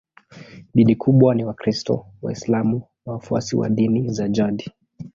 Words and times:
Dini 0.75 0.95
kubwa 0.95 1.35
ni 1.35 1.45
Wakristo, 1.45 2.05
Waislamu 2.21 2.83
na 3.05 3.13
wafuasi 3.13 3.55
wa 3.55 3.69
dini 3.69 4.09
za 4.09 4.27
jadi. 4.27 4.71